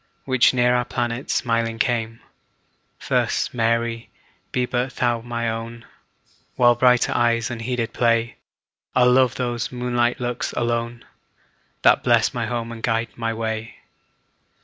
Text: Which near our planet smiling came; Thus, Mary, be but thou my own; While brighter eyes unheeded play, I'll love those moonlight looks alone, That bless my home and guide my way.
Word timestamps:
Which 0.25 0.51
near 0.51 0.73
our 0.73 0.83
planet 0.85 1.29
smiling 1.29 1.77
came; 1.77 2.21
Thus, 3.07 3.53
Mary, 3.53 4.09
be 4.51 4.65
but 4.65 4.95
thou 4.95 5.21
my 5.21 5.47
own; 5.47 5.85
While 6.55 6.73
brighter 6.73 7.11
eyes 7.13 7.51
unheeded 7.51 7.93
play, 7.93 8.37
I'll 8.95 9.11
love 9.11 9.35
those 9.35 9.71
moonlight 9.71 10.19
looks 10.19 10.53
alone, 10.53 11.05
That 11.83 12.03
bless 12.03 12.33
my 12.33 12.47
home 12.47 12.71
and 12.71 12.81
guide 12.81 13.09
my 13.15 13.35
way. 13.35 13.75